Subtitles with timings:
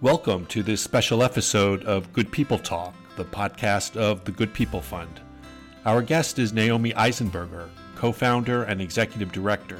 [0.00, 4.80] Welcome to this special episode of Good People Talk, the podcast of the Good People
[4.80, 5.20] Fund.
[5.86, 9.78] Our guest is Naomi Eisenberger, co founder and executive director,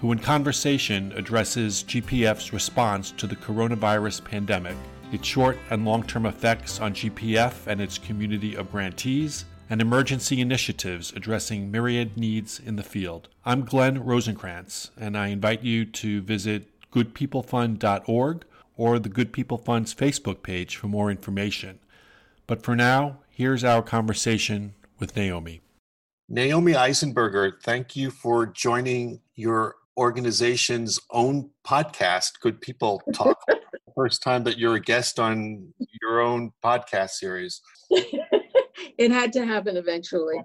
[0.00, 4.76] who, in conversation, addresses GPF's response to the coronavirus pandemic,
[5.12, 10.40] its short and long term effects on GPF and its community of grantees, and emergency
[10.40, 13.28] initiatives addressing myriad needs in the field.
[13.46, 18.44] I'm Glenn Rosenkrantz, and I invite you to visit goodpeoplefund.org
[18.78, 21.80] or the Good People Fund's Facebook page for more information.
[22.46, 25.60] But for now, here's our conversation with Naomi.
[26.30, 33.42] Naomi Eisenberger, thank you for joining your organization's own podcast, Good People Talk.
[33.96, 37.60] First time that you're a guest on your own podcast series.
[37.90, 40.36] it had to happen eventually.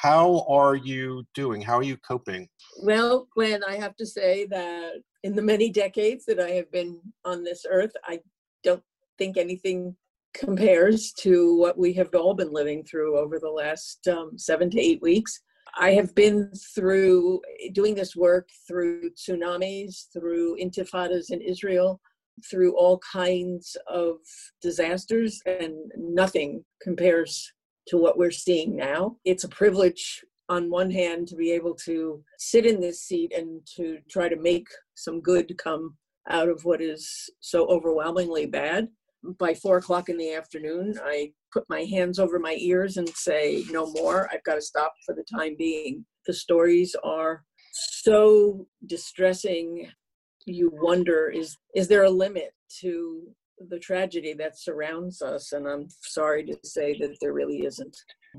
[0.00, 1.60] How are you doing?
[1.60, 2.48] How are you coping?
[2.82, 4.92] Well, Glenn, I have to say that
[5.24, 8.20] in the many decades that I have been on this earth, I
[8.64, 8.82] don't
[9.18, 9.94] think anything
[10.32, 14.80] compares to what we have all been living through over the last um, seven to
[14.80, 15.38] eight weeks.
[15.78, 17.42] I have been through
[17.74, 22.00] doing this work through tsunamis, through intifadas in Israel,
[22.50, 24.16] through all kinds of
[24.62, 27.52] disasters, and nothing compares
[27.88, 29.16] to what we're seeing now.
[29.24, 33.60] It's a privilege on one hand to be able to sit in this seat and
[33.76, 35.96] to try to make some good come
[36.28, 38.88] out of what is so overwhelmingly bad.
[39.38, 43.64] By four o'clock in the afternoon, I put my hands over my ears and say,
[43.70, 44.28] No more.
[44.32, 46.04] I've got to stop for the time being.
[46.26, 49.88] The stories are so distressing.
[50.46, 53.28] You wonder is, is there a limit to
[53.68, 55.52] the tragedy that surrounds us?
[55.52, 57.96] And I'm sorry to say that there really isn't.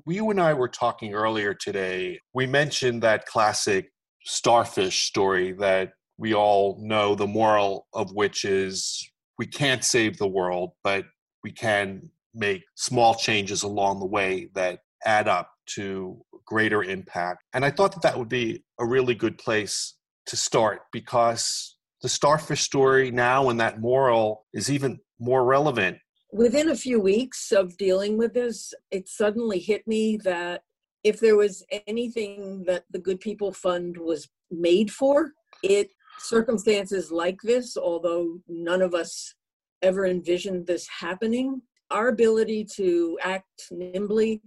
[0.07, 2.19] You and I were talking earlier today.
[2.33, 3.91] We mentioned that classic
[4.23, 10.27] starfish story that we all know, the moral of which is we can't save the
[10.27, 11.05] world, but
[11.43, 17.43] we can make small changes along the way that add up to greater impact.
[17.53, 19.95] And I thought that that would be a really good place
[20.27, 25.97] to start because the starfish story now and that moral is even more relevant.
[26.33, 30.63] Within a few weeks of dealing with this, it suddenly hit me that
[31.03, 35.31] if there was anything that the Good People Fund was made for,
[35.63, 35.89] it
[36.19, 39.35] circumstances like this, although none of us
[39.81, 44.41] ever envisioned this happening, our ability to act nimbly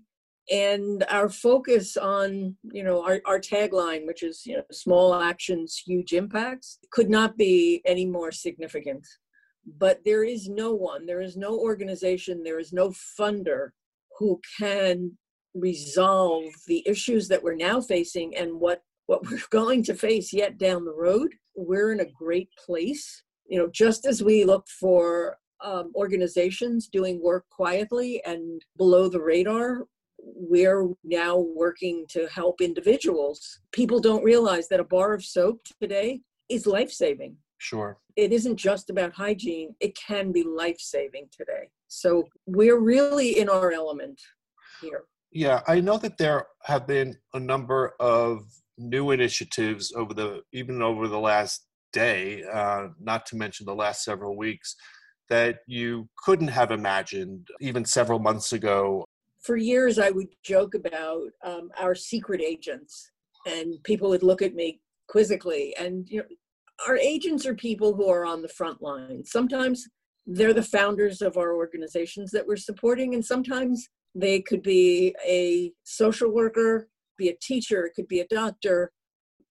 [0.50, 5.82] and our focus on you know our, our tagline which is you know small actions
[5.86, 9.06] huge impacts could not be any more significant
[9.78, 13.70] but there is no one, there is no organization, there is no funder
[14.18, 15.16] who can
[15.54, 20.58] resolve the issues that we're now facing and what what we're going to face yet
[20.58, 21.34] down the road.
[21.56, 23.22] We're in a great place.
[23.46, 29.20] You know just as we look for um, organizations doing work quietly and below the
[29.20, 29.84] radar
[30.26, 33.60] we're now working to help individuals.
[33.72, 37.96] People don't realize that a bar of soap today is life-saving Sure.
[38.14, 41.70] It isn't just about hygiene, it can be life saving today.
[41.88, 44.20] So we're really in our element
[44.82, 45.04] here.
[45.32, 48.42] Yeah, I know that there have been a number of
[48.76, 54.04] new initiatives over the even over the last day, uh, not to mention the last
[54.04, 54.76] several weeks,
[55.30, 59.06] that you couldn't have imagined even several months ago.
[59.40, 63.10] For years, I would joke about um, our secret agents,
[63.46, 65.74] and people would look at me quizzically.
[65.78, 66.26] And you know,
[66.86, 69.24] our agents are people who are on the front line.
[69.24, 69.88] Sometimes
[70.26, 75.72] they're the founders of our organizations that we're supporting, and sometimes they could be a
[75.84, 78.92] social worker, be a teacher, it could be a doctor,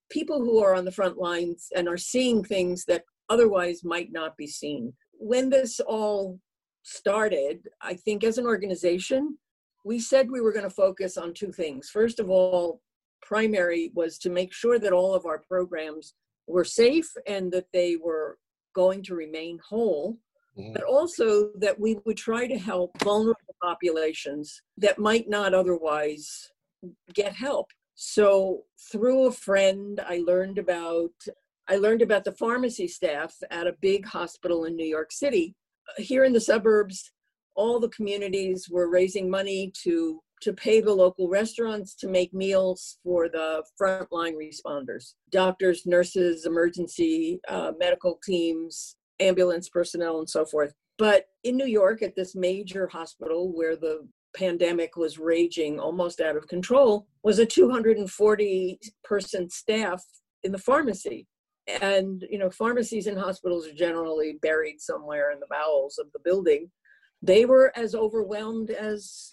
[0.10, 4.36] people who are on the front lines and are seeing things that otherwise might not
[4.38, 4.94] be seen.
[5.14, 6.40] When this all
[6.84, 9.38] started, I think as an organization,
[9.86, 11.90] we said we were going to focus on two things.
[11.90, 12.82] First of all,
[13.22, 16.14] primary was to make sure that all of our programs
[16.48, 18.38] were safe and that they were
[18.74, 20.18] going to remain whole,
[20.58, 20.74] mm-hmm.
[20.74, 26.50] but also that we would try to help vulnerable populations that might not otherwise
[27.14, 27.68] get help.
[27.96, 31.12] So through a friend, I learned about
[31.70, 35.56] I learned about the pharmacy staff at a big hospital in New York City.
[35.98, 37.14] Here in the suburbs,
[37.56, 42.98] all the communities were raising money to to pay the local restaurants to make meals
[43.04, 50.74] for the frontline responders doctors, nurses, emergency uh, medical teams, ambulance personnel, and so forth.
[50.98, 56.36] But in New York, at this major hospital where the pandemic was raging almost out
[56.36, 60.04] of control, was a 240 person staff
[60.44, 61.28] in the pharmacy.
[61.82, 66.20] and you know pharmacies and hospitals are generally buried somewhere in the bowels of the
[66.26, 66.70] building
[67.22, 69.32] they were as overwhelmed as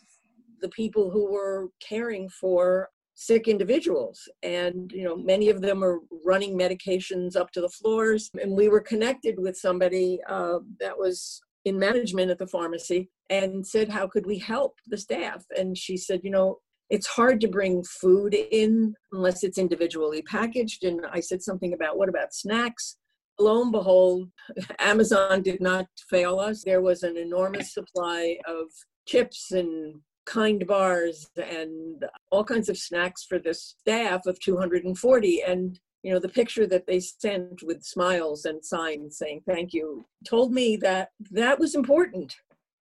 [0.60, 2.88] the people who were caring for
[3.20, 4.26] sick individuals.
[4.42, 8.30] And you know many of them are running medications up to the floors.
[8.40, 13.66] And we were connected with somebody uh, that was in management at the pharmacy and
[13.66, 15.44] said how could we help the staff?
[15.56, 16.58] And she said you know
[16.88, 20.84] it's hard to bring food in unless it's individually packaged.
[20.84, 22.96] And i said something about what about snacks?
[23.38, 24.28] Lo and behold
[24.78, 26.64] amazon did not fail us.
[26.64, 28.64] There was an enormous supply of
[29.06, 30.00] chips and
[30.30, 36.20] kind bars and all kinds of snacks for the staff of 240 and you know
[36.20, 41.08] the picture that they sent with smiles and signs saying thank you told me that
[41.32, 42.36] that was important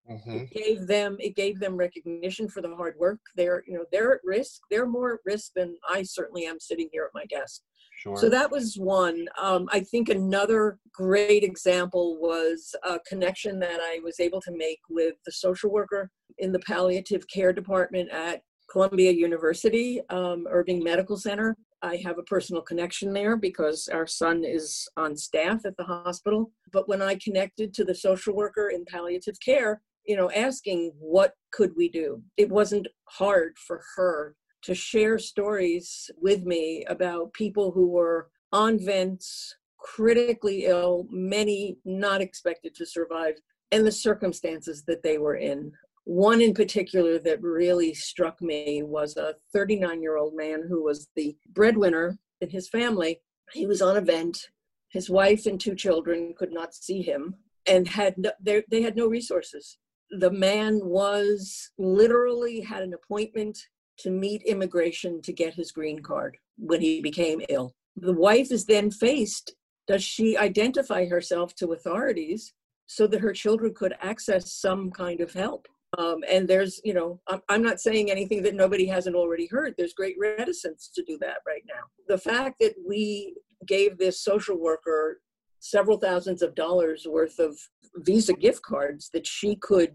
[0.10, 0.38] mm-hmm.
[0.38, 4.14] it gave them it gave them recognition for the hard work they're you know they're
[4.14, 7.62] at risk they're more at risk than i certainly am sitting here at my desk
[8.00, 8.16] Sure.
[8.16, 9.28] So that was one.
[9.38, 14.80] Um, I think another great example was a connection that I was able to make
[14.90, 18.42] with the social worker in the palliative care department at
[18.72, 21.58] Columbia University um, Irving Medical Center.
[21.82, 26.52] I have a personal connection there because our son is on staff at the hospital.
[26.72, 31.34] But when I connected to the social worker in palliative care, you know, asking what
[31.52, 37.72] could we do, it wasn't hard for her to share stories with me about people
[37.72, 43.36] who were on vents, critically ill, many not expected to survive,
[43.72, 45.72] and the circumstances that they were in.
[46.06, 51.08] One in particular that really struck me was a 39 year old man who was
[51.16, 53.22] the breadwinner in his family.
[53.54, 54.50] He was on a vent.
[54.90, 57.36] His wife and two children could not see him
[57.68, 59.78] and had no, they, they had no resources.
[60.12, 63.58] The man was literally had an appointment
[64.00, 67.76] to meet immigration to get his green card when he became ill.
[67.96, 69.56] The wife is then faced
[69.90, 72.54] does she identify herself to authorities
[72.86, 75.68] so that her children could access some kind of help?
[75.98, 79.74] Um, and there's, you know, I'm, I'm not saying anything that nobody hasn't already heard.
[79.78, 81.82] There's great reticence to do that right now.
[82.08, 85.20] The fact that we gave this social worker
[85.60, 87.58] several thousands of dollars worth of
[87.98, 89.94] Visa gift cards that she could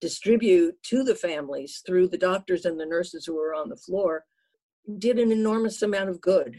[0.00, 4.24] distribute to the families through the doctors and the nurses who were on the floor
[4.98, 6.56] did an enormous amount of good.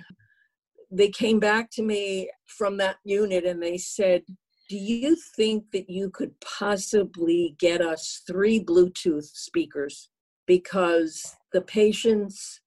[0.89, 4.23] They came back to me from that unit and they said,
[4.69, 10.09] Do you think that you could possibly get us three Bluetooth speakers?
[10.45, 12.61] Because the patients,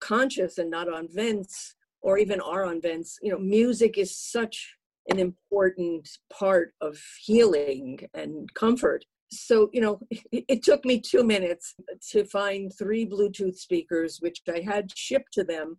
[0.00, 4.74] conscious and not on vents, or even are on vents, you know, music is such
[5.08, 9.98] an important part of healing and comfort so you know
[10.30, 11.74] it, it, took me two minutes
[12.10, 15.78] to find three bluetooth speakers which i had shipped to them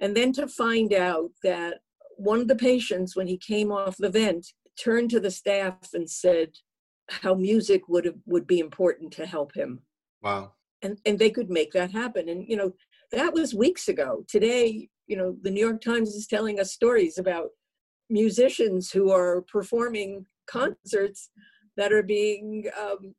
[0.00, 1.80] and then to find out that
[2.16, 4.46] one of the patients when he came off the vent
[4.82, 6.50] turned to the staff and said
[7.10, 9.80] how music would have, would be important to help him
[10.22, 12.72] wow and and they could make that happen and you know
[13.12, 17.18] that was weeks ago today you know the new york times is telling us stories
[17.18, 17.50] about
[18.10, 21.30] musicians who are performing concerts
[21.76, 23.14] that are being um,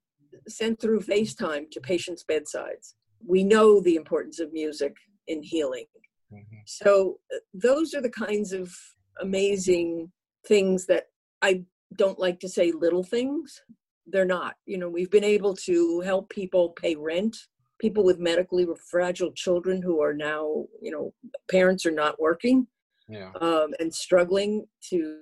[0.48, 2.96] sent through FaceTime to patients' bedsides.
[3.26, 4.96] We know the importance of music
[5.28, 5.86] in healing.
[6.32, 6.58] Mm-hmm.
[6.66, 8.74] So, uh, those are the kinds of
[9.22, 10.12] amazing
[10.48, 11.06] things that
[11.42, 11.64] I
[11.96, 13.62] don't like to say little things.
[14.08, 14.56] They're not.
[14.66, 17.36] You know, we've been able to help people pay rent,
[17.80, 21.14] people with medically fragile children who are now, you know,
[21.50, 22.68] parents are not working
[23.08, 23.32] yeah.
[23.42, 25.20] um, and struggling to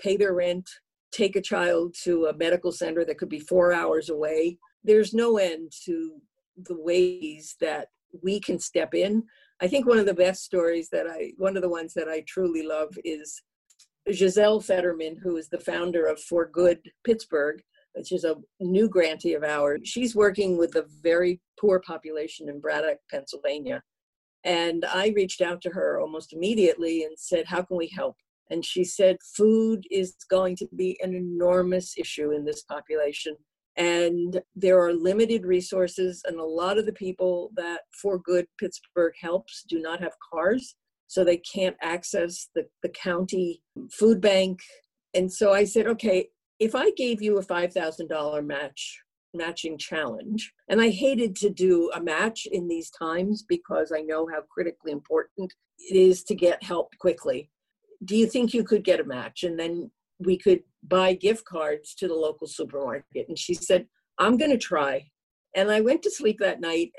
[0.00, 0.68] pay their rent,
[1.12, 4.58] take a child to a medical center that could be four hours away.
[4.84, 6.20] There's no end to
[6.56, 7.88] the ways that
[8.22, 9.24] we can step in.
[9.60, 12.24] I think one of the best stories that I, one of the ones that I
[12.26, 13.40] truly love is
[14.10, 17.62] Giselle Fetterman, who is the founder of For Good Pittsburgh,
[17.94, 19.82] which is a new grantee of ours.
[19.84, 23.82] She's working with a very poor population in Braddock, Pennsylvania.
[24.44, 28.16] And I reached out to her almost immediately and said, How can we help?
[28.52, 33.34] And she said, food is going to be an enormous issue in this population.
[33.76, 39.14] And there are limited resources, and a lot of the people that For Good Pittsburgh
[39.18, 40.76] helps do not have cars,
[41.12, 44.60] so they can't access the, the county food bank.
[45.14, 46.28] And so I said, okay,
[46.58, 49.00] if I gave you a $5,000 match,
[49.34, 54.28] matching challenge, and I hated to do a match in these times because I know
[54.32, 57.50] how critically important it is to get help quickly
[58.04, 59.44] do you think you could get a match?
[59.44, 63.28] And then we could buy gift cards to the local supermarket.
[63.28, 63.86] And she said,
[64.18, 65.08] I'm going to try.
[65.54, 66.92] And I went to sleep that night.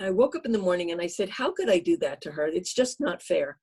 [0.00, 2.30] I woke up in the morning and I said, How could I do that to
[2.32, 2.46] her?
[2.46, 3.58] It's just not fair.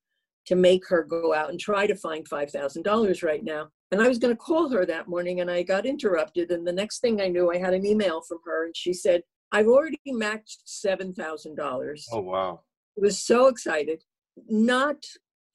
[0.46, 3.68] to make her go out and try to find $5,000 right now.
[3.90, 6.50] And I was going to call her that morning and I got interrupted.
[6.52, 9.22] And the next thing I knew, I had an email from her and she said,
[9.52, 12.02] I've already matched $7,000.
[12.12, 12.60] Oh, wow.
[12.96, 14.04] I was so excited.
[14.48, 15.04] Not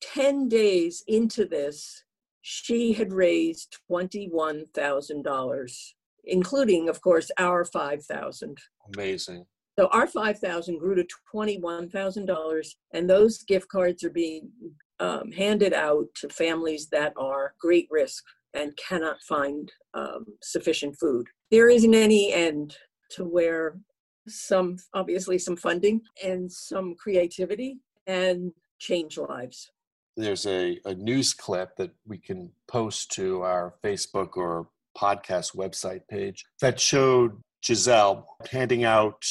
[0.01, 2.03] 10 days into this,
[2.41, 5.71] she had raised $21,000,
[6.25, 8.57] including, of course, our 5000
[8.95, 9.45] Amazing.
[9.79, 14.49] So our 5000 grew to $21,000, and those gift cards are being
[14.99, 18.23] um, handed out to families that are great risk
[18.53, 21.25] and cannot find um, sufficient food.
[21.49, 22.75] There isn't any end
[23.11, 23.77] to where
[24.27, 29.71] some, obviously, some funding and some creativity and change lives.
[30.17, 36.01] There's a, a news clip that we can post to our Facebook or podcast website
[36.09, 39.23] page that showed Giselle handing out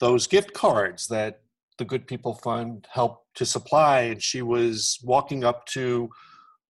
[0.00, 1.40] those gift cards that
[1.78, 4.00] the Good People Fund helped to supply.
[4.00, 6.10] And she was walking up to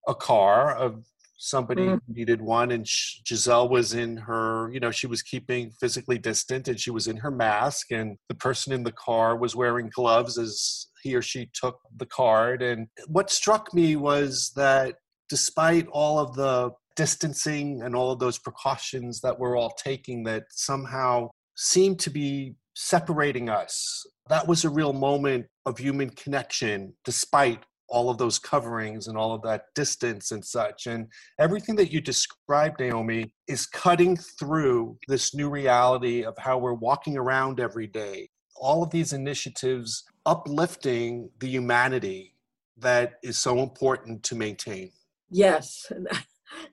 [0.06, 1.04] a car of
[1.38, 2.00] somebody mm.
[2.08, 2.84] needed one and
[3.24, 7.16] giselle was in her you know she was keeping physically distant and she was in
[7.16, 11.48] her mask and the person in the car was wearing gloves as he or she
[11.54, 14.96] took the card and what struck me was that
[15.28, 20.42] despite all of the distancing and all of those precautions that we're all taking that
[20.50, 27.64] somehow seemed to be separating us that was a real moment of human connection despite
[27.88, 30.86] all of those coverings and all of that distance and such.
[30.86, 31.06] And
[31.40, 37.16] everything that you described, Naomi, is cutting through this new reality of how we're walking
[37.16, 38.28] around every day.
[38.54, 42.36] All of these initiatives uplifting the humanity
[42.76, 44.92] that is so important to maintain.
[45.30, 45.90] Yes,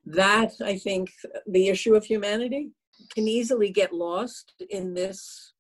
[0.06, 1.12] that I think
[1.48, 2.72] the issue of humanity
[3.14, 5.54] can easily get lost in this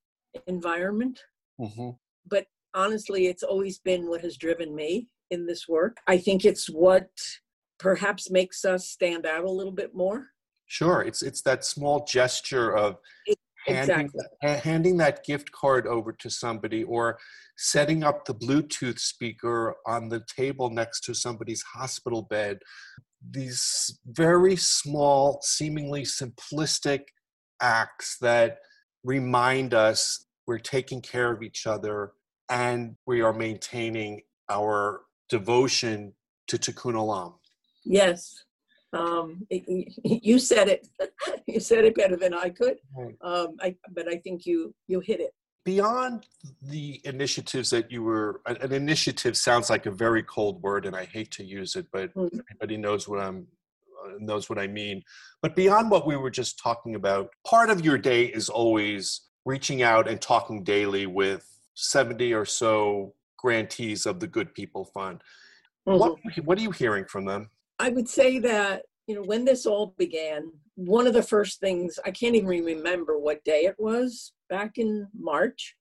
[0.47, 1.19] environment.
[1.59, 1.91] Mm-hmm.
[2.27, 5.97] But honestly, it's always been what has driven me in this work.
[6.07, 7.09] I think it's what
[7.79, 10.27] perhaps makes us stand out a little bit more.
[10.67, 12.97] Sure, it's it's that small gesture of
[13.67, 14.11] handing,
[14.41, 17.19] handing that gift card over to somebody or
[17.57, 22.59] setting up the Bluetooth speaker on the table next to somebody's hospital bed.
[23.31, 27.01] These very small, seemingly simplistic
[27.61, 28.57] acts that
[29.05, 32.11] remind us we're taking care of each other
[32.49, 36.13] and we are maintaining our devotion
[36.47, 37.35] to Tikkun Olam.
[37.83, 38.43] Yes.
[38.93, 39.93] Um, it,
[40.23, 40.87] you said it.
[41.47, 42.77] you said it better than I could.
[43.21, 45.31] Um, I, but I think you you hit it.
[45.63, 46.27] Beyond
[46.61, 51.05] the initiatives that you were, an initiative sounds like a very cold word, and I
[51.05, 52.29] hate to use it, but mm.
[52.51, 53.47] everybody knows what I'm
[54.19, 55.01] knows what I mean.
[55.41, 59.83] But beyond what we were just talking about, part of your day is always reaching
[59.83, 65.21] out and talking daily with 70 or so grantees of the Good People Fund.
[65.87, 65.99] Mm-hmm.
[65.99, 67.49] What, what are you hearing from them?
[67.79, 71.99] I would say that, you know, when this all began, one of the first things,
[72.05, 75.75] I can't even remember what day it was, back in March,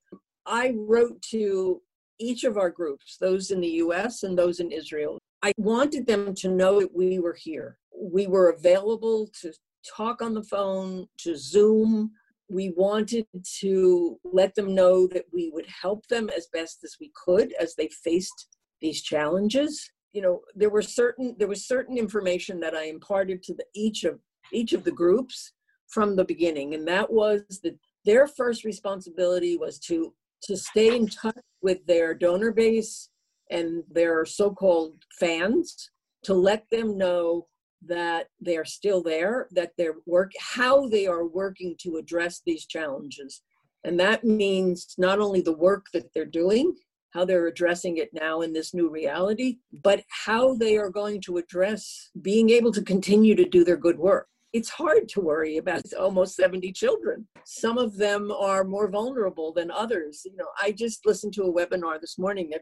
[0.45, 1.81] I wrote to
[2.19, 5.19] each of our groups, those in the US and those in Israel.
[5.41, 7.77] I wanted them to know that we were here.
[7.99, 9.53] We were available to
[9.95, 12.11] talk on the phone, to Zoom,
[12.49, 13.25] we wanted
[13.59, 17.75] to let them know that we would help them as best as we could as
[17.75, 18.47] they faced
[18.81, 19.89] these challenges.
[20.13, 24.05] You know there were certain there was certain information that i imparted to the, each
[24.05, 24.17] of
[24.53, 25.51] each of the groups
[25.87, 31.07] from the beginning and that was that their first responsibility was to to stay in
[31.07, 33.09] touch with their donor base
[33.51, 35.91] and their so-called fans
[36.23, 37.45] to let them know
[37.87, 42.65] that they are still there, that they're work how they are working to address these
[42.65, 43.41] challenges.
[43.83, 46.75] And that means not only the work that they're doing,
[47.11, 51.37] how they're addressing it now in this new reality, but how they are going to
[51.37, 55.83] address being able to continue to do their good work it's hard to worry about
[55.99, 57.27] almost 70 children.
[57.43, 60.21] Some of them are more vulnerable than others.
[60.23, 62.61] You know, I just listened to a webinar this morning that,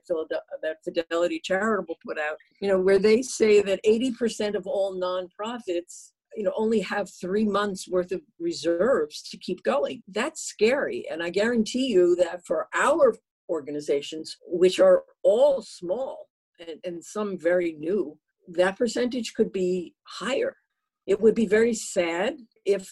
[0.63, 6.09] that Fidelity Charitable put out, you know, where they say that 80% of all nonprofits
[6.35, 11.21] you know only have three months worth of reserves to keep going that's scary and
[11.21, 13.13] i guarantee you that for our
[13.49, 20.55] organizations which are all small and, and some very new that percentage could be higher
[21.05, 22.89] it would be very sad if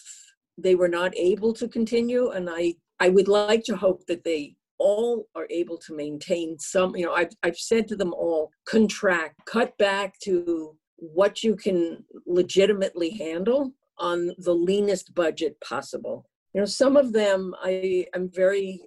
[0.58, 4.54] they were not able to continue and i i would like to hope that they
[4.78, 9.40] all are able to maintain some you know i've, I've said to them all contract
[9.46, 16.24] cut back to what you can legitimately handle on the leanest budget possible.
[16.54, 18.82] You know some of them i i'm very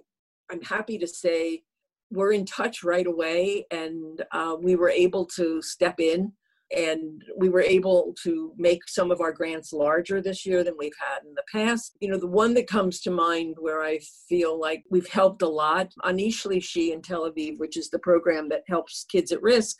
[0.50, 1.64] i'm happy to say
[2.12, 6.32] were in touch right away and uh, we were able to step in
[6.74, 10.92] and we were able to make some of our grants larger this year than we've
[10.98, 11.96] had in the past.
[12.00, 15.48] You know, the one that comes to mind where I feel like we've helped a
[15.48, 19.76] lot, Ani Shlishi in Tel Aviv, which is the program that helps kids at risk,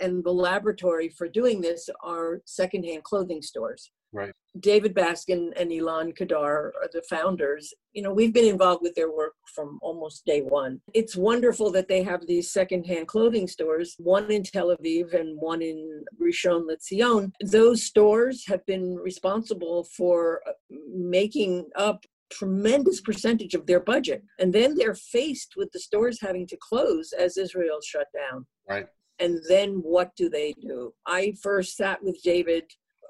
[0.00, 3.90] and the laboratory for doing this are secondhand clothing stores.
[4.12, 4.32] Right.
[4.58, 7.72] David Baskin and Ilan Kadar are the founders.
[7.92, 10.80] You know, we've been involved with their work from almost day one.
[10.94, 15.62] It's wonderful that they have these secondhand clothing stores, one in Tel Aviv and one
[15.62, 17.30] in Rishon LeZion.
[17.44, 20.52] Those stores have been responsible for uh,
[20.92, 24.22] making up tremendous percentage of their budget.
[24.38, 28.46] And then they're faced with the stores having to close as Israel shut down.
[28.68, 28.86] Right.
[29.18, 30.94] And then what do they do?
[31.06, 32.64] I first sat with David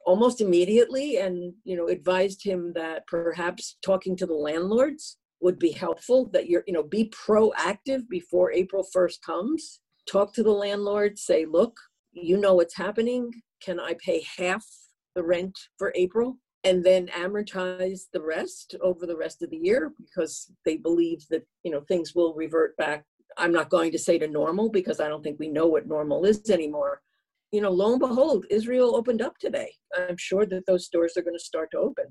[0.06, 5.72] almost immediately and you know advised him that perhaps talking to the landlords would be
[5.72, 9.80] helpful that you're you know be proactive before april 1st comes.
[10.10, 11.76] Talk to the landlord say look
[12.12, 13.30] you know what's happening.
[13.62, 14.64] Can i pay half
[15.14, 16.38] the rent for april?
[16.62, 21.46] And then amortize the rest over the rest of the year because they believe that
[21.62, 23.04] you know things will revert back.
[23.38, 26.24] I'm not going to say to normal because i don't think we know what normal
[26.24, 27.00] is anymore
[27.52, 29.72] you know, lo and behold, Israel opened up today.
[29.96, 32.06] I'm sure that those stores are going to start to open.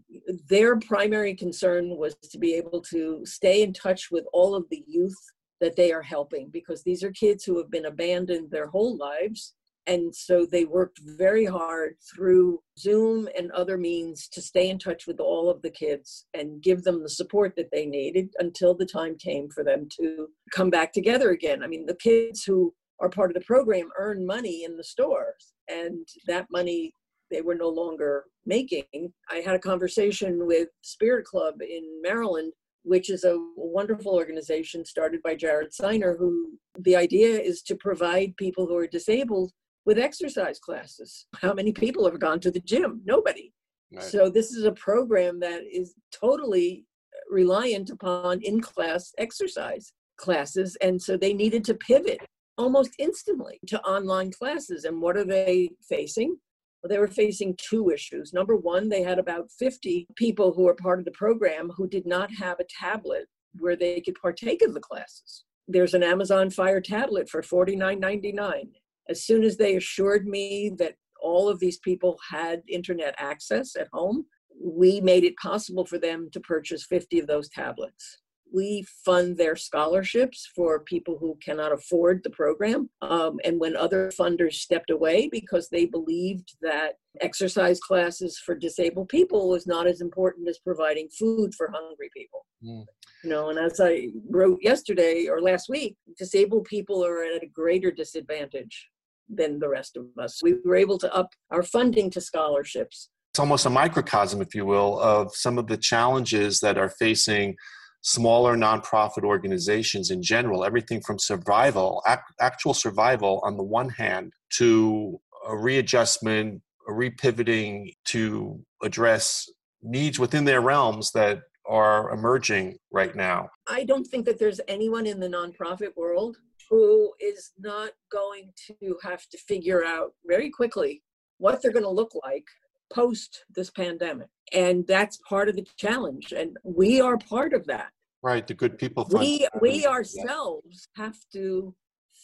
[0.50, 4.84] Their primary concern was to be able to stay in touch with all of the
[4.86, 5.17] youth
[5.62, 9.53] that they are helping because these are kids who have been abandoned their whole lives.
[9.88, 15.08] And so they worked very hard through Zoom and other means to stay in touch
[15.08, 18.86] with all of the kids and give them the support that they needed until the
[18.86, 21.63] time came for them to come back together again.
[21.63, 25.53] I mean, the kids who are part of the program earn money in the stores.
[25.67, 26.93] And that money
[27.31, 28.85] they were no longer making.
[29.29, 32.53] I had a conversation with spirit club in maryland
[32.83, 38.35] which is a wonderful organization started by jared seiner who the idea is to provide
[38.37, 39.51] people who are disabled
[39.85, 41.25] with exercise classes.
[41.35, 43.01] How many people have gone to the gym?
[43.05, 43.53] Nobody.
[43.91, 44.03] Right.
[44.03, 46.85] so this is a program that is totally
[47.31, 52.19] reliant upon in-class exercise classes and so they needed to pivot
[52.60, 54.84] almost instantly to online classes.
[54.84, 56.38] And what are they facing?
[56.84, 58.34] Well, they were facing two issues.
[58.34, 62.06] Number one, they had about 50 people who were part of the program who did
[62.06, 65.45] not have a tablet where they could partake of the classes.
[65.67, 68.69] There's an Amazon Fire tablet for $49.99.
[69.10, 73.88] As soon as they assured me that all of these people had internet access at
[73.93, 74.26] home,
[74.62, 78.19] we made it possible for them to purchase 50 of those tablets
[78.53, 82.89] we fund their scholarships for people who cannot afford the program.
[83.01, 89.09] Um, and when other funders stepped away because they believed that exercise classes for disabled
[89.09, 92.45] people was not as important as providing food for hungry people.
[92.63, 92.85] Mm.
[93.23, 97.47] You know, and as I wrote yesterday or last week, disabled people are at a
[97.47, 98.89] greater disadvantage
[99.27, 100.41] than the rest of us.
[100.41, 103.09] We were able to up our funding to scholarships.
[103.31, 107.55] It's almost a microcosm, if you will, of some of the challenges that are facing
[108.01, 112.03] smaller nonprofit organizations in general, everything from survival,
[112.39, 119.49] actual survival on the one hand, to a readjustment, a repivoting to address
[119.81, 123.49] needs within their realms that are emerging right now.
[123.67, 126.38] I don't think that there's anyone in the nonprofit world
[126.69, 131.03] who is not going to have to figure out very quickly
[131.38, 132.45] what they're going to look like
[132.93, 134.28] post this pandemic.
[134.54, 136.32] And that's part of the challenge.
[136.32, 137.89] And we are part of that.
[138.21, 139.08] Right, the good people.
[139.12, 141.73] We, we ourselves have to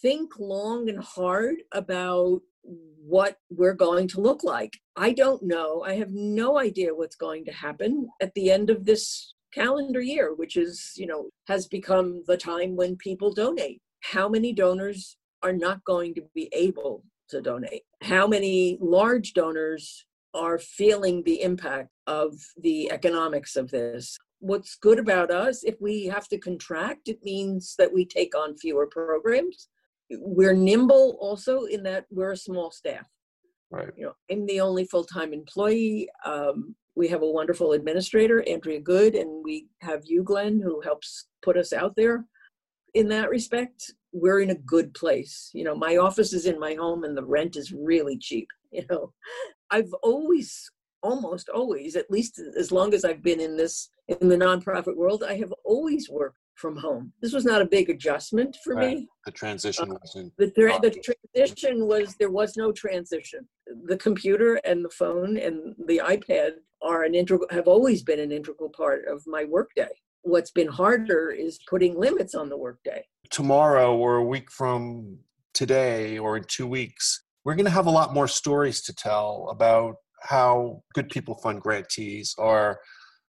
[0.02, 4.74] think long and hard about what we're going to look like.
[4.96, 5.84] I don't know.
[5.84, 10.34] I have no idea what's going to happen at the end of this calendar year,
[10.34, 13.82] which is, you know, has become the time when people donate.
[14.02, 17.84] How many donors are not going to be able to donate?
[18.02, 24.18] How many large donors are feeling the impact of the economics of this.
[24.40, 28.58] What's good about us, if we have to contract, it means that we take on
[28.58, 29.70] fewer programs.
[30.12, 33.08] We're nimble also in that we're a small staff.
[33.72, 33.90] Right.
[33.98, 36.10] You know, I'm the only full-time employee.
[36.26, 41.28] Um, we have a wonderful administrator, Andrea Good, and we have you, Glenn, who helps
[41.42, 42.26] put us out there.
[42.94, 45.50] In that respect, we're in a good place.
[45.54, 48.48] You know, my office is in my home and the rent is really cheap.
[48.72, 49.14] You know,
[49.76, 50.72] I've always,
[51.04, 55.22] almost always, at least as long as I've been in this, in the nonprofit world,
[55.22, 57.12] I have always worked from home.
[57.22, 59.00] This was not a big adjustment for right.
[59.00, 59.08] me.
[59.26, 60.32] The transition uh, wasn't.
[60.38, 63.46] The, tra- the transition was there was no transition.
[63.92, 68.32] The computer and the phone and the iPad are an integral have always been an
[68.32, 69.94] integral part of my workday.
[70.22, 73.04] What's been harder is putting limits on the workday.
[73.30, 75.20] tomorrow or a week from
[75.54, 79.48] today or in two weeks, we're going to have a lot more stories to tell
[79.52, 82.80] about how Good People Fund grantees are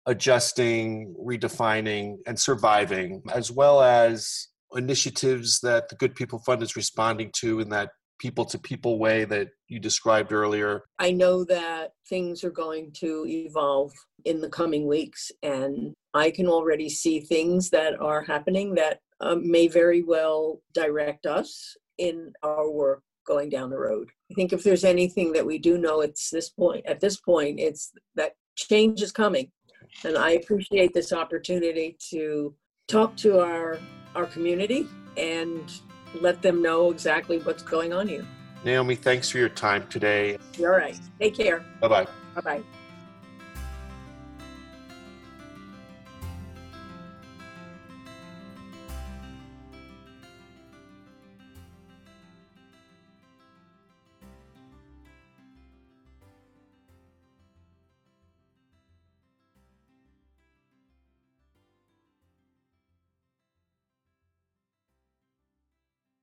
[0.06, 7.32] adjusting, redefining, and surviving, as well as initiatives that the Good People Fund is responding
[7.40, 10.84] to in that people to people way that you described earlier?
[10.98, 13.92] I know that things are going to evolve
[14.24, 19.50] in the coming weeks, and I can already see things that are happening that um,
[19.50, 24.10] may very well direct us in our work going down the road.
[24.32, 27.60] I think if there's anything that we do know it's this point at this point,
[27.60, 29.52] it's that change is coming.
[30.04, 32.56] And I appreciate this opportunity to
[32.88, 33.78] talk to our
[34.16, 34.88] our community
[35.18, 35.72] and
[36.22, 38.26] let them know exactly what's going on here.
[38.64, 40.38] Naomi, thanks for your time today.
[40.58, 41.00] You're all right.
[41.20, 41.64] Take care.
[41.82, 42.08] Bye bye.
[42.36, 42.87] Bye bye.